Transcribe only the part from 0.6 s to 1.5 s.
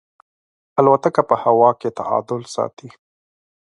الوتکه په